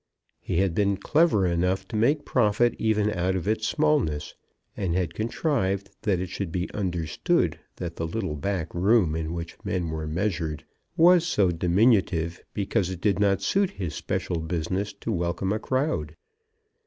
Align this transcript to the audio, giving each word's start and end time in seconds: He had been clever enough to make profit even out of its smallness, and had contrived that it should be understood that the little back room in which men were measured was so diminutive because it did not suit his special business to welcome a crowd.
He 0.39 0.57
had 0.57 0.73
been 0.73 0.97
clever 0.97 1.45
enough 1.45 1.87
to 1.89 1.95
make 1.95 2.25
profit 2.25 2.73
even 2.79 3.11
out 3.11 3.35
of 3.35 3.47
its 3.47 3.67
smallness, 3.67 4.33
and 4.75 4.95
had 4.95 5.13
contrived 5.13 5.91
that 6.01 6.19
it 6.19 6.29
should 6.29 6.51
be 6.51 6.71
understood 6.73 7.59
that 7.75 7.97
the 7.97 8.07
little 8.07 8.33
back 8.35 8.73
room 8.73 9.15
in 9.15 9.31
which 9.31 9.57
men 9.63 9.89
were 9.89 10.07
measured 10.07 10.65
was 10.97 11.23
so 11.27 11.51
diminutive 11.51 12.43
because 12.55 12.89
it 12.89 12.99
did 12.99 13.19
not 13.19 13.43
suit 13.43 13.69
his 13.69 13.93
special 13.93 14.39
business 14.39 14.91
to 14.93 15.11
welcome 15.11 15.53
a 15.53 15.59
crowd. 15.59 16.15